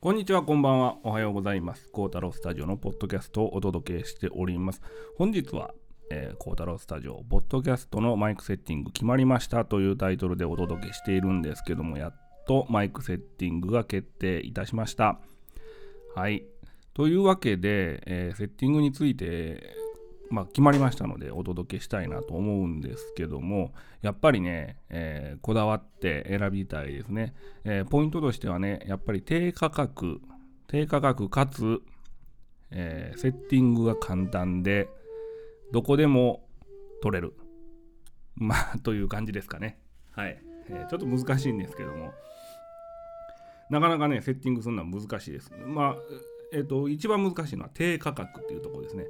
[0.00, 0.96] こんにちは、こんばんは。
[1.02, 1.90] おはようございます。
[1.90, 4.80] 孝太郎スタジオのポッドキャストをお届けしております。
[5.16, 5.74] 本日は、
[6.08, 12.14] えー、太郎スタジオ、ポッドキャストのマイクセッティング決まりましたというタイトルでお届けしているんですけども、やっ
[12.46, 15.18] とマイクセッティングが決定いたしました。
[16.14, 16.44] はい。
[16.94, 19.74] というわけで、えー、セッティングについて、
[20.30, 23.72] まあ、決まりましたのでお届けしたいなと思うんですけども
[24.02, 27.34] やっぱりね、えー、こだわって選びたいですね、
[27.64, 30.20] えー、ポイントとしてはねやっぱり低価格
[30.68, 31.80] 低価格かつ、
[32.70, 34.88] えー、セッティングが簡単で
[35.72, 36.46] どこでも
[37.02, 37.34] 取れる。
[38.36, 39.78] まあという感じですかね。
[40.12, 40.40] はい、
[40.70, 42.12] えちょっと難しいんですけども。
[43.70, 45.52] なかなかねセッティングするのは難しいです。
[45.66, 45.96] まあ
[46.52, 49.04] えっ、と一番難しいのは低価格っていうところですね。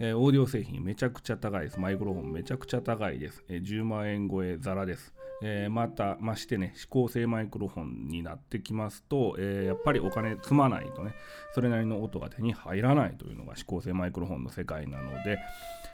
[0.00, 1.80] えー、オーディオ製品めちゃくちゃ高いです。
[1.80, 3.42] マイクロフォンめちゃくちゃ高いです。
[3.48, 5.12] えー、10万円超えザラです。
[5.42, 11.14] えー、また、ましてね、指向性マイクロフォンになってきますと、えやっぱりお金積まないとね、
[11.52, 15.38] それなりの音が手に入らないというのが指向性マイクロフォンの世界なので、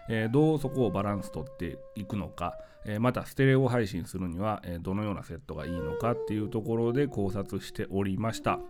[0.09, 8.61] えどうそこをバランス取っていくのか、えまたステレオ配信するには、えどのようなセットがいいのかっていうところで考察しておりました。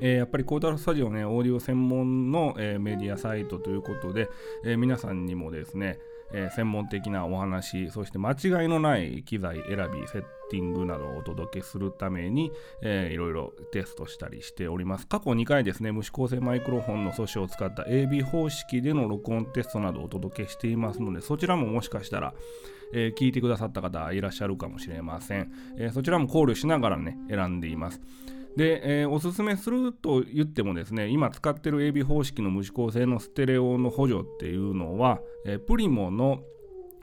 [0.00, 4.28] えー、やっぱりコータロスタジオね、オーディオ専門の、えー、メディアサイトということで、
[4.64, 5.98] えー、皆さんにもですね、
[6.32, 15.06] え専門的なお話、そして間違いのない機材選び、セッティングなどをお届けするために、えー、いろいろテストしたりしております。
[15.06, 22.34] 過去2回ですね、無指向性マイクロフォンの素子を使った AB 方式での録音テストなどをお届けしていますので、そちらももしかしたら、
[22.92, 28.00] えー、聞いてくださった方いらっしゃるかもしれません、え、そちらも考慮しながらね、選んでいます。
[28.56, 36.40] で、えー、おすすめすると言ってもですね、今使ってる AB 方式の無指向性のステレオの補助っていうのは、えー、プリモの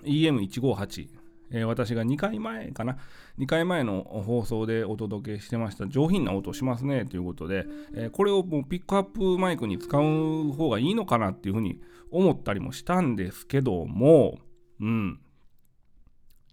[0.04, 1.08] EM158、
[1.52, 2.98] えー、私が2回前かな、
[3.40, 11.80] 2回前の放送でお届けしてました上品な音しますねということで、えー、これをもうピックアップマイクに使う方がいいのかなっていうふうに
[12.12, 14.40] 思ったりもしたんですけども、
[14.82, 15.20] うん、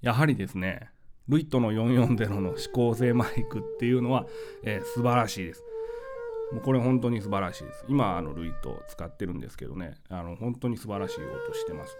[0.00, 0.90] やはりですね、
[1.28, 4.26] ルイットの440の指向性マイクっていうのは、
[4.62, 5.64] えー、素晴らしいです。
[6.52, 7.84] もうこれ本当に素晴らしいです。
[7.88, 11.96] 今、あのルイットを使ってるんですけどね、あの本当に素晴らしい音してます。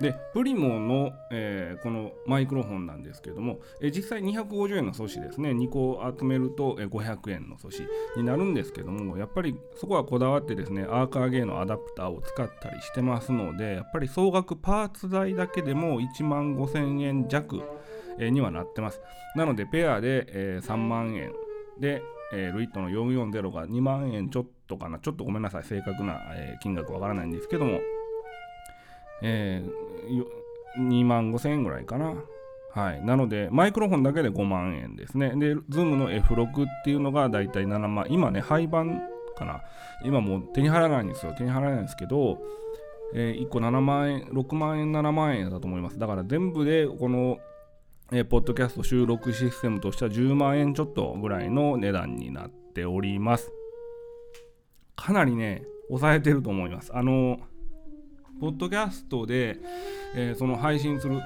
[0.00, 7.82] で、プリモの、えー、このマイクロフォンなんですけども、えー、実際250円の素子ですね、2個集めると、えー、500円の素子
[8.16, 17.62] になるんですけども、やっぱりそこはこだわってですね、アーカーゲーのアダプターを使ったりしてますので、やっぱり総額パーツ代だけでも1万5000円弱、
[18.18, 19.00] にはなってます。
[19.36, 21.32] なので、ペアで、えー、3万円
[21.78, 22.02] で、
[22.32, 27.80] えー、ルイットの440が2万円ちょっとかな、ちょっとごめんなさい、正確な、えー、金額わからないんですけども、
[29.22, 32.14] えー、2万5千円ぐらいかな。
[32.74, 33.04] はい。
[33.04, 35.34] なので、マイクロフォンだけで5万円ですね。
[35.36, 38.06] で、ズームの F6 っていうのがだいたい7万。
[38.08, 39.02] 今ね、廃盤
[39.36, 39.62] かな。
[40.04, 41.34] 今もう手に入らないんですよ。
[41.36, 42.38] 手に入らないんですけど、
[43.14, 45.98] えー、1個7万円、6万円、7万円だと思います。
[45.98, 47.38] だから全部でこの
[48.14, 53.50] えー、ポッドキャスト収録システムとしては10万円ちょっとぐらいの値段になっております。
[54.94, 56.90] かなりね、抑えてると思います。
[56.94, 57.40] あの、
[58.38, 59.58] ポッドキャストで、
[60.14, 61.20] えー、その配信する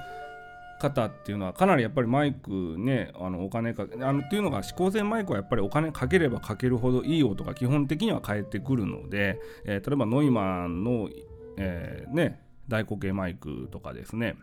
[0.79, 11.09] 方っていうのはかなりやっぱりマイクねあのお金かあのっていうのが指向性マイクはやっぱりお金かければかけるほどいい音が基本的には返ってくるので、えー、例えばノイマンの、
[11.57, 14.35] えー、ね大口径マイクとかですね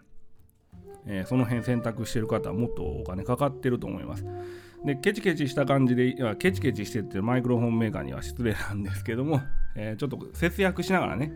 [1.07, 4.25] えー、その辺選択してる方はもっとお金かかってると思います。
[4.85, 9.41] で、ケチケチした感じで、ケチケチしてってマイクロフォンメーカーには失礼なんですけども、
[9.75, 11.33] えー、ちょっと節約しながらね、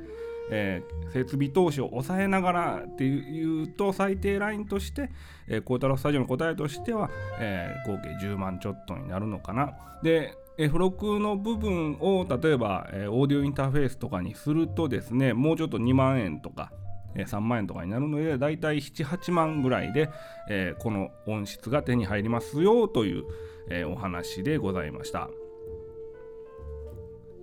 [0.50, 5.10] えー、設備投資を抑えながらっていうと最低ラインとして、
[5.46, 9.74] えー、コータロスタジオの答えとしては、えー、合計10万ちょっとになるのかな。
[10.02, 16.72] で、付録の部分を例えば、えー、オーディオインターフェースとかにするとですね、もうちょっと2万円とか、
[17.18, 20.08] え3万円とかになるので、だいたい7、8万ぐらいで、
[20.48, 23.24] えー、この音質が手に入りますよという、
[23.70, 25.28] えー、お話でございました。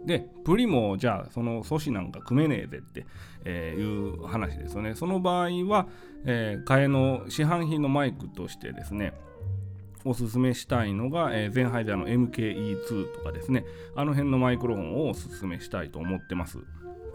[0.06, 3.06] で、プリもじゃあその素子なんか組めねえぜって、
[3.44, 4.96] え、いう話ですよね。
[4.96, 5.88] その場合は、
[6.26, 9.14] え、替えの市販品のマイクとしてですね、
[10.06, 13.66] おすすめしたいのが、えー、ゼンハイザーの MKE2 とかですね、
[13.96, 16.60] あの辺のマイクロフォンをおすすめしたいと思ってます。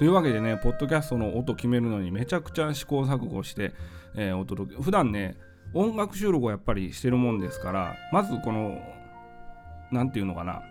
[0.00, 3.74] というわけでね、ポッドキャストの音決めるのにめちゃくちゃ試行錯誤して、
[4.16, 5.36] えー、お届け、普段ね、
[5.74, 8.80] 音楽収録をやっぱりしてるもんですから、まずこの、
[9.92, 10.62] 何て言うのかな、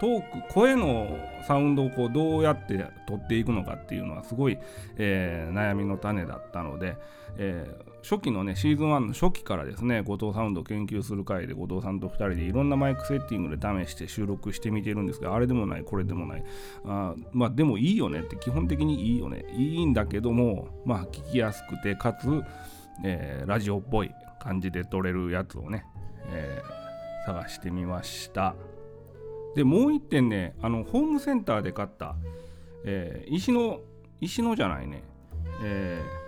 [0.00, 1.14] トーク声の
[1.46, 4.56] サウンドをこうどうやって取っていくのかっていうのはすごい、
[4.96, 6.96] えー、悩みの種だったので、
[7.36, 16.44] えー、初期のねシーズン1の初期からですね後藤サウンドを研究する回で後藤さんと2人でいろんなマイクセッティングで試して収録してみてるんですがあれでもないこれでもない。
[16.84, 19.46] あまあでもいいよねって基本的にいいよね。
[19.56, 22.42] いいんだけどもまあ聞きやすくてかつ、
[23.02, 25.86] えー、ラジオっぽい感じで撮れるやつをね、
[26.28, 28.54] えー、探してみました。
[29.56, 32.16] でもう1点ねあのホームセンターで買った、
[32.84, 33.80] えー、石の
[34.20, 35.02] 石のじゃないね、
[35.62, 36.23] えー、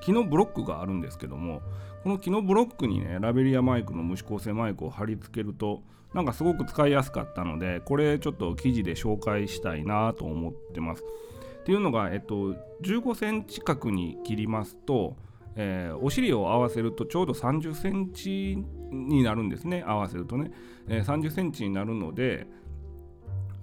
[0.00, 1.62] 木のブロックがあるんですけども
[2.02, 5.82] この木のブロックにねラベリアマイクの無指向性マイクを貼り付けると
[6.14, 11.02] なんかすごく使いやすかったのでこれちょっと記事で紹介したいなと思ってます。
[11.02, 15.16] っていうのが、えっと、15センチ角に切りますと
[15.60, 18.56] えー、お尻を合わせるとちょうど30センチ
[18.92, 20.52] になるんですね合わせるとね、
[20.86, 22.46] えー、30センチになるので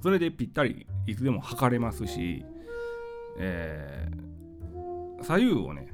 [0.04, 2.44] それでぴったりいつでも測れますし、
[3.40, 5.88] えー、左右をね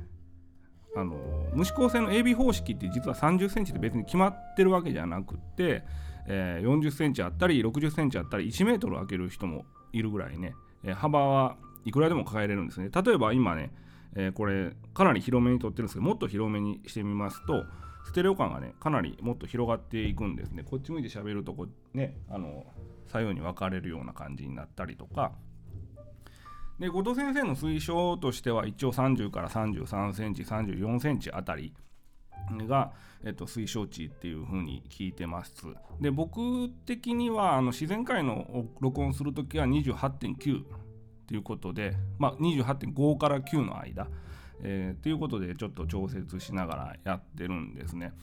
[0.95, 1.15] あの
[1.53, 5.83] 無指向性の AB 方式って実は30センチで別に決まってるわけじゃなくて、
[6.27, 10.53] えー、40センチあったり60センチあったり1メートル開ける人もいるぐらいね、
[10.83, 11.55] えー、幅は
[11.85, 12.89] いくらでも抱えれるんですね。
[12.93, 13.71] 例えば今ね
[14.15, 17.65] えー、これかなり広めに撮ってるんですけどもっと広めにしてみますと
[18.05, 20.63] ステレオ感がねかなりもっと広がっていくんですね。
[20.63, 22.65] こっち向いて喋るとこねあの
[23.07, 25.33] 左右に分かれるような感じになったりとか
[26.81, 31.75] で後藤先生の推奨としては一応30から33センチ34センチあたり
[32.67, 32.91] が、
[33.23, 35.53] えっと、推奨値っていう風に聞いてます。
[35.99, 40.63] で僕的にはあの自然界の録音するときは28.9
[41.27, 44.07] ということで、まあ、28.5から9の間、
[44.63, 48.13] えー、ということでちょっと調節しながらやってるんですね。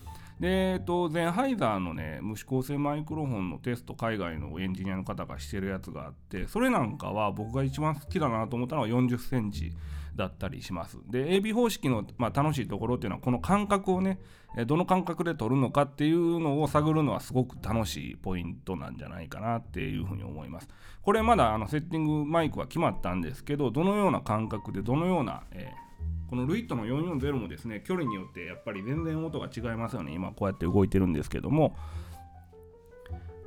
[0.40, 9.73] で、えっと、ゼンハイザーのね、無指向性マイクロフォンのテスト、海外のエンジニアの方がしてるやつがあって、それなんかは僕が一番好きだなと思ったのは40センチ
[10.14, 10.99] だったりします。
[11.11, 14.20] で、AB 方式の、まあ、楽しいところっていうのは、この感覚をね、
[14.67, 20.69] どの感覚で取るのかっていうのを探るのはすごく楽しいポイントなんじゃないかなっていうふうに思います。
[21.02, 25.88] これまだあのセッティングマイクは決まったんですけど、どのような感覚でどのような、えー、
[26.29, 30.13] このルイットの440もですね、距離によってやっぱり全然音が違いますよね。
[30.13, 31.77] 今こうやって動いてるんですけども、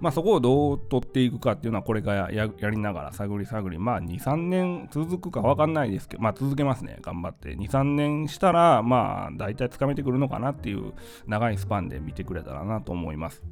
[0.02, 3.78] まあ、そこをどう取っていくかっていうのはこれからやりながら探り探り。
[3.78, 6.98] まあ23年続くか分かんないですけどまあ続けますね。
[7.02, 7.56] 頑張って。
[7.56, 10.94] 23年したらまあ大体つかめてくるのかなっていう
[11.28, 13.44] 長いスパンで見てくれたらなと思います。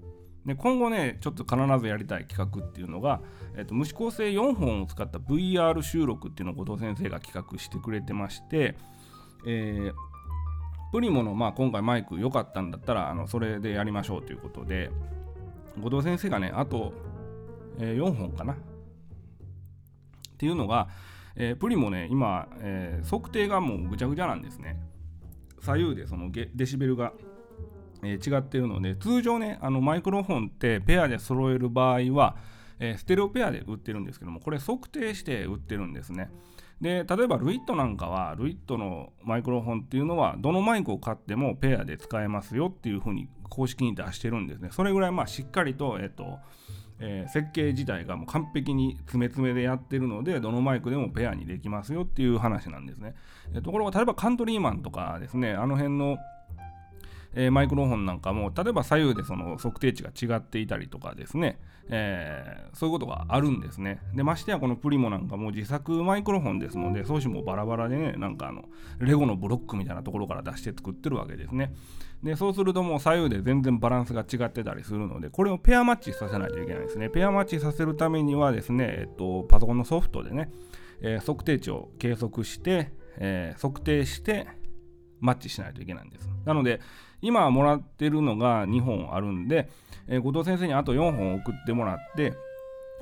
[0.44, 3.22] で今後ねちょっと必ずやりたい企画っていうのが、
[3.56, 8.76] えっと、無指向性4本を使った VR 収録っていうのを後藤先生が企画してくれてまして
[9.46, 10.10] えー
[10.92, 14.90] プリモの、まあ、今回マイク良かったんだったらあのそれでやりましょうということで、
[15.80, 16.94] 後藤先生がね、あと、
[17.78, 18.54] えー、4本かな？
[18.54, 18.58] っ
[20.38, 20.88] ていうのが、
[21.36, 24.80] えー、プリもね、今、えー、測定がもうぐちゃぐちゃなんですね。
[25.62, 27.14] 左右でそのデシベルが、
[28.02, 32.38] えー、違ってるので、通常ね、あのマイクロフォンってペアで揃える場合は、
[32.80, 36.32] えー、ステレオペアで売ってるんですけども、これ測定して売ってるんですね。
[36.82, 44.70] で、例えばルイットなんかは、ルイットのマイクロフォンっていうのは、どのマイクを買ってもペアで使えますよっていうふうに公式に出してるんですね。
[44.72, 46.40] それぐらいまあしっかりと、えっと、
[47.02, 53.16] えー、設計自体がもう完璧に詰め詰めでやってるので、どのマイクでもペアにできますよっていう話なんですね。
[53.54, 56.18] えところが、例えばカントリーマンとかですね、あの辺の
[57.34, 61.60] えー、マイクロフォンなんかも例えば左右でその測定値が違っていたりとかですね、
[61.90, 64.00] えー、そういうことがあるんですね。
[64.16, 68.66] でましてやこのプリモなんかも自作マイクロフォンですので送信もバラバラでねなんかあの
[69.00, 71.74] レゴのブロックみたいなところから出して作ってるわけですね。
[72.24, 77.10] でそうするともう左右で全然バランスが違ってたりするのでこれをペアマッチさせないといけないですね。
[77.10, 80.52] ペアマッチさせるためにはですね、えっと、パソコンのソフトでね、
[81.02, 84.48] えー、測定値を計測して、えー、測定して
[85.20, 86.30] マッチしないといけないんです。
[86.46, 86.82] なので
[87.22, 89.70] 今もらってるのが2本あるんで、
[90.08, 92.34] えー、後藤先生にあと4本送ってもらって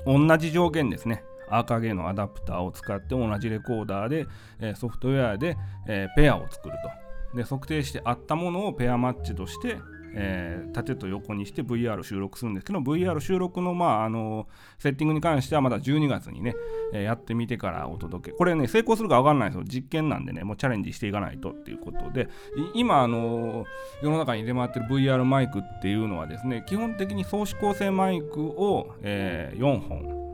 [0.05, 1.23] 同じ条件ですね。
[1.49, 4.27] 赤毛のアダプターを使って同じレコーダーで、
[4.59, 5.57] えー、ソフトウェアで、
[5.87, 7.07] えー、ペアを作ると。
[7.37, 9.77] で測定してあったものをペアマッチとして
[10.13, 14.47] えー、縦と横にして VR 収録するんですけど VR 収録の,、まあ、あの
[14.79, 16.55] セッティングに関してはまだ12月にね、
[16.93, 18.37] えー、やってみてからお届け。
[18.37, 19.63] これね成功するか分かんないですよ。
[19.65, 22.29] 実験なんでねもうチャレンジしていかないとっていうことで。
[22.73, 23.65] 今あの
[24.01, 30.27] 世の中に出回ってる VR マイクっていうのはですね基本的に総指向性マイクを、えー、4本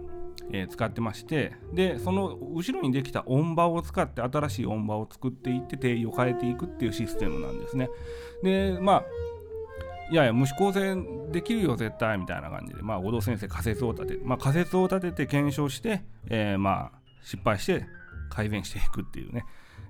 [0.52, 7.90] えー、使ってましてでその後ろにできた音場を使って新しい音場を作っていって定位を変えていくっていうシステムなんですね。
[8.44, 9.04] でまあ
[10.14, 10.96] いやいや無視構成
[11.32, 17.88] できるよ絶対みたいな感じでまあ後藤先生仮説を立ててまあ仮説を立てて検証して、えー、まあ失敗して
[18.30, 19.44] 改善していくっていうね、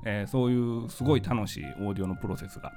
[0.05, 2.71] えー、そういうすごい楽しいオーディオのプロセスが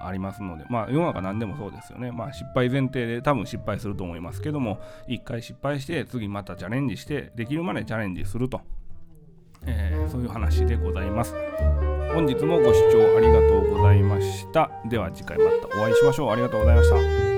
[0.00, 2.10] ありますので、まあ世の中何でもそうですよね。
[2.10, 8.60] まあ失敗前提で多分失敗すると思いますけども、一回失敗して次またチャレンジして、できるまでチャレンジすると、
[9.66, 11.34] えー、そういう話でございます。
[12.14, 14.70] 本日もご視聴ありがとうございました。
[14.84, 16.30] では次回またお会いしましょう。
[16.30, 17.31] ありがとうございました。